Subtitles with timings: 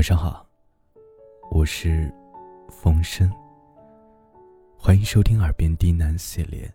[0.00, 0.46] 晚上好，
[1.50, 2.10] 我是
[2.70, 3.30] 风声。
[4.78, 6.72] 欢迎收听《耳边低喃》系列。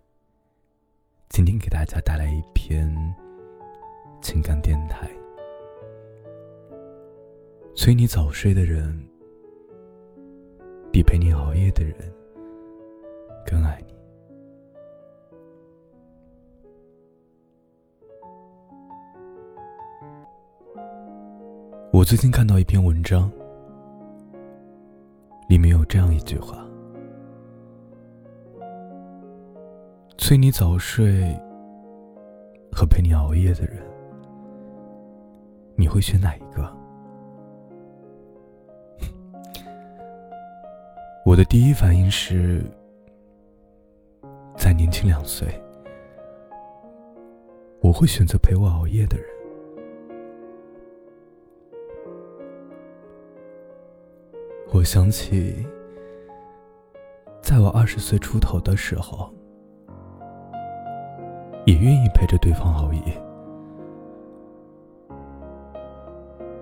[1.29, 2.88] 今天给大家带来一篇
[4.21, 5.09] 情感电台。
[7.76, 8.96] 催你早睡的人，
[10.92, 11.96] 比陪你熬夜的人
[13.44, 13.94] 更爱你。
[22.05, 23.31] 最近看到一篇文章，
[25.50, 26.64] 里面有这样一句话
[30.16, 31.36] ：“催你早睡
[32.72, 33.84] 和陪你熬夜的人，
[35.76, 36.62] 你会选哪一个？”
[41.26, 42.64] 我的第一反应是，
[44.56, 45.48] 再年轻两岁，
[47.81, 49.26] 我会选择陪我熬夜的人。
[54.85, 55.66] 想起，
[57.41, 59.33] 在我二十岁出头的时候，
[61.66, 63.02] 也愿意陪着对方熬夜。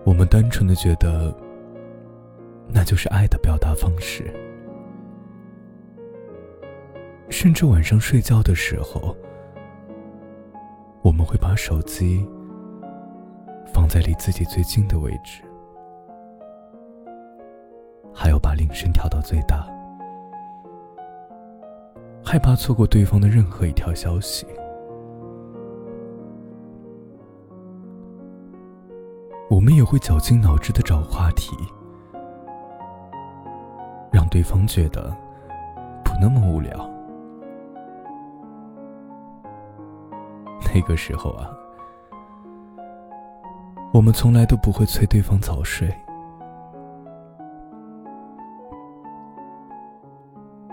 [0.06, 1.36] 我们单纯的觉得，
[2.70, 4.34] 那就是爱的表达方式。
[7.30, 9.16] 甚至晚上睡觉的时候，
[11.02, 12.26] 我们会把手机
[13.74, 15.42] 放在离自己最近的位置。
[18.14, 19.68] 还要把铃声调到最大，
[22.24, 24.46] 害怕错过对方的任何一条消息。
[29.50, 31.56] 我们也会绞尽脑汁的找话题，
[34.12, 35.16] 让对方觉得
[36.04, 36.90] 不那么无聊。
[40.74, 41.52] 那个时候啊，
[43.94, 45.94] 我们从来都不会催对方早睡。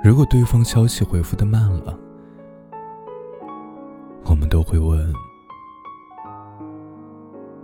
[0.03, 1.95] 如果对方消息回复的慢了，
[4.25, 5.13] 我们都会问：“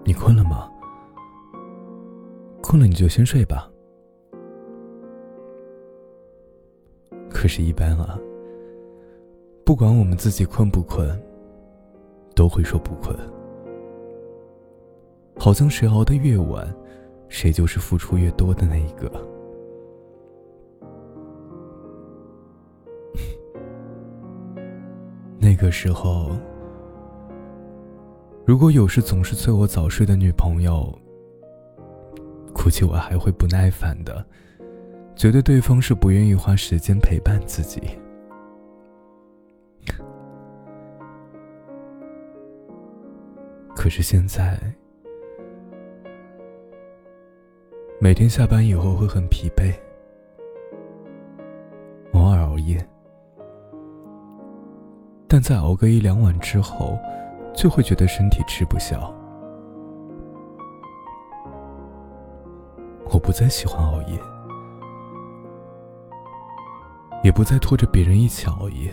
[0.04, 0.70] 你困了吗？
[2.62, 3.70] 困了你就先睡吧。”
[7.30, 8.18] 可是，一般啊，
[9.64, 11.18] 不管我们自己困不困，
[12.34, 13.16] 都会说不困，
[15.38, 16.68] 好像谁熬得越晚，
[17.28, 19.10] 谁就是付出越多的那一个。
[25.56, 26.36] 个时候，
[28.44, 30.96] 如果有时总是催我早睡的女朋友，
[32.52, 34.24] 估计我还会不耐烦的，
[35.16, 37.82] 觉得对方是不愿意花时间陪伴自己。
[43.74, 44.58] 可是现在，
[48.00, 49.72] 每天下班以后会很疲惫，
[55.46, 56.98] 在熬个一两晚之后，
[57.54, 59.14] 就会觉得身体吃不消。
[63.12, 64.18] 我不再喜欢熬夜，
[67.22, 68.92] 也不再拖着别人一起熬夜。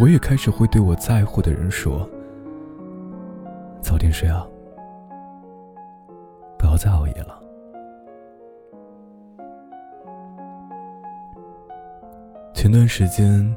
[0.00, 2.08] 我也开始会对我在乎的人说
[3.82, 4.46] ：“早点睡啊，
[6.58, 7.38] 不要再熬夜了。”
[12.52, 13.56] 前段时间，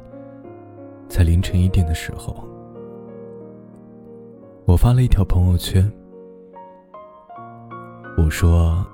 [1.08, 2.44] 在凌晨一点的时候，
[4.66, 5.90] 我发了一条朋友圈。
[8.16, 8.84] 我说：“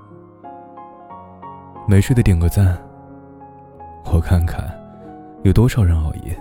[1.87, 2.77] 没睡的点个赞，
[4.11, 4.69] 我看看
[5.43, 6.37] 有多少人熬夜。”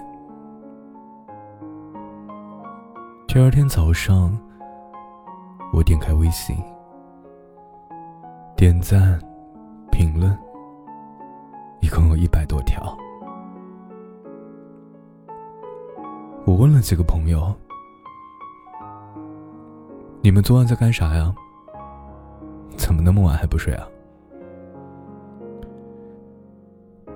[3.28, 4.36] 第二天早上，
[5.72, 6.56] 我点开微信，
[8.56, 9.20] 点赞、
[9.92, 10.36] 评论，
[11.80, 12.96] 一共有一百多条。
[16.50, 17.54] 我问了几个朋友
[20.20, 21.32] ：“你们昨晚在干啥呀？
[22.76, 23.86] 怎么那么晚还不睡啊？”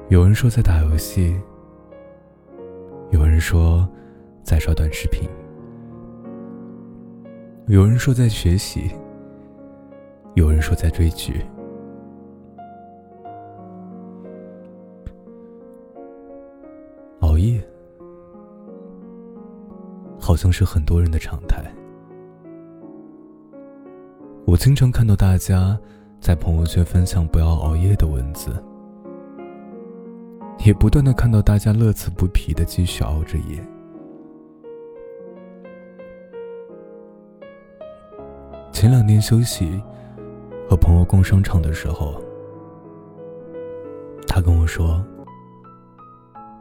[0.08, 1.36] 有人说在打游戏，
[3.10, 3.88] 有人说
[4.44, 5.28] 在刷短视频，
[7.66, 8.88] 有人说在学习，
[10.34, 11.44] 有人说在追剧。
[20.24, 21.62] 好像是很多人的常态。
[24.46, 25.78] 我经常看到大家
[26.18, 28.50] 在朋友圈分享不要熬夜的文字，
[30.64, 33.62] 也不断的看到大家乐此不疲的继续熬着夜。
[38.72, 39.78] 前两天休息，
[40.70, 42.14] 和朋友逛商场的时候，
[44.26, 45.04] 他跟我说：“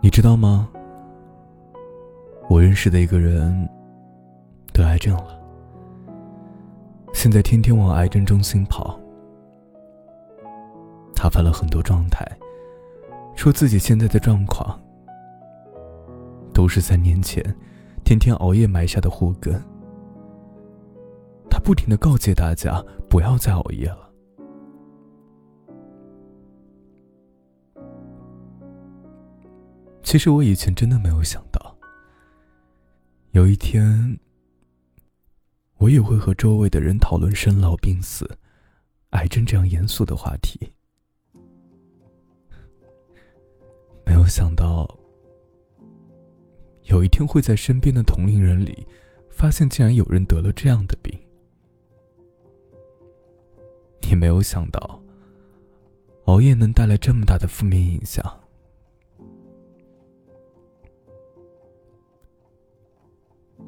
[0.03, 0.69] 你知道吗？
[2.49, 3.67] 我认识的一个人
[4.73, 5.39] 得癌症了，
[7.13, 8.99] 现在天天往癌症中心跑。
[11.15, 12.25] 他发了很多状态，
[13.35, 14.79] 说自己现在的状况
[16.53, 17.43] 都是三年前
[18.03, 19.59] 天天熬夜埋下的祸根。”
[21.49, 24.09] 他不停的告诫大家不要再熬夜了。
[30.01, 31.62] 其实我以前真的没有想到，
[33.33, 34.19] 有一天
[35.77, 38.37] 我也会和周围的人讨论生老病死、
[39.09, 40.71] 癌症这样严肃的话题。
[44.05, 44.87] 没有想到，
[46.83, 48.85] 有一天会在身边的同龄人里，
[49.31, 51.19] 发现竟然有人得了这样的病。
[54.11, 55.01] 也没有想到，
[56.25, 58.42] 熬夜能带来这么大的负面影响。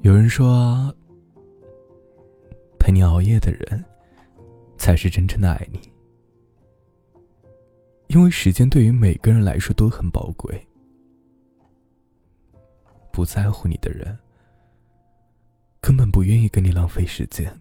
[0.05, 0.95] 有人说，
[2.77, 3.83] 陪你熬夜的人，
[4.77, 5.79] 才是真正的爱你，
[8.09, 10.63] 因为时间对于每个人来说都很宝贵。
[13.11, 14.15] 不在乎你的人，
[15.81, 17.51] 根本不愿意跟你浪费时间。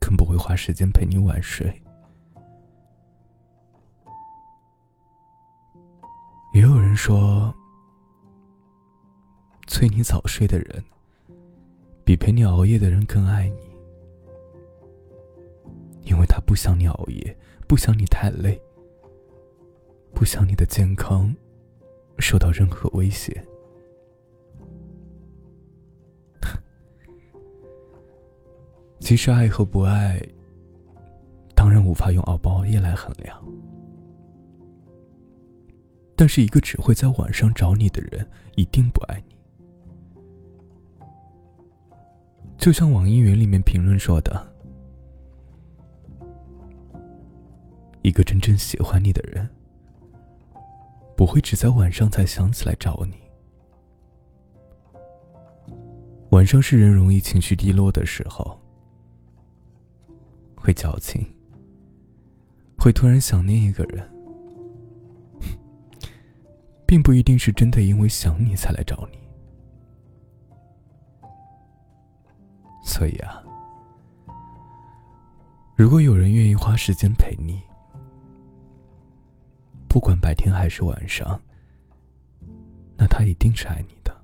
[0.00, 1.72] 更不会花时间陪你晚睡。
[6.52, 7.54] 也有人说，
[9.66, 10.84] 催你早睡的人，
[12.04, 13.56] 比陪你熬夜的人更爱你，
[16.04, 17.36] 因为他不想你熬夜，
[17.66, 18.60] 不想你太累，
[20.14, 21.34] 不想你的健康
[22.18, 23.44] 受到任何威胁。
[29.00, 30.22] 其实，爱和不爱，
[31.54, 33.36] 当然无法用熬不熬夜来衡量。
[36.14, 39.35] 但是，一个只会在晚上找你的人，一定不爱你。
[42.58, 44.54] 就像网易云里面评论说的
[48.02, 49.48] ：“一个真正喜欢你的人，
[51.16, 53.14] 不会只在晚上才想起来找你。
[56.30, 58.58] 晚上是人容易情绪低落的时候。”
[60.56, 61.24] 会矫情，
[62.76, 64.04] 会突然想念一个人，
[66.84, 69.18] 并不一定是真的因为想你才来找你。
[72.96, 73.42] 所以啊，
[75.76, 77.60] 如果有人愿意花时间陪你，
[79.86, 81.38] 不管白天还是晚上，
[82.96, 84.16] 那他一定是爱你的。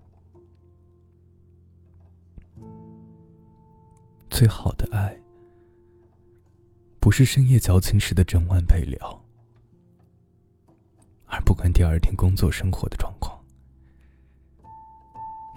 [4.31, 5.15] 最好的爱。
[6.99, 9.23] 不是深夜矫情时的整晚陪聊，
[11.27, 13.39] 而不管第二天工作生活的状况，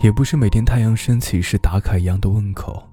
[0.01, 2.83] 也不是每天太阳升起时打卡一样的问候，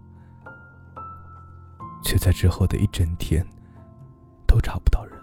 [2.03, 3.47] 却在之后的一整天
[4.47, 5.19] 都找不到人。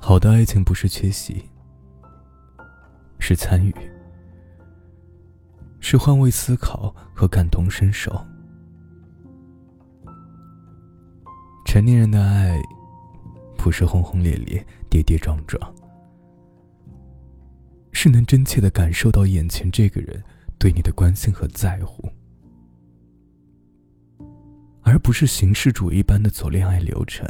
[0.00, 1.48] 好的爱情不是缺席，
[3.18, 3.74] 是参与。
[5.80, 8.10] 是换位思考和感同身受。
[11.66, 12.58] 成年人的爱，
[13.58, 15.74] 不是轰轰烈烈、跌跌撞撞，
[17.92, 20.24] 是能真切的感受到眼前这个人
[20.64, 22.10] 对你的关心和在乎。
[24.80, 27.22] 而不是形式主义般的走恋爱流程。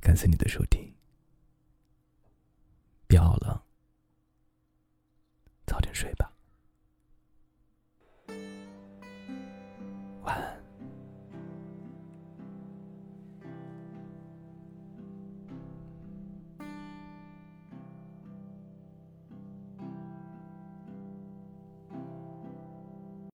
[0.00, 0.86] 感谢你的收听。
[3.06, 3.64] 别熬了
[5.64, 6.27] 早点睡吧。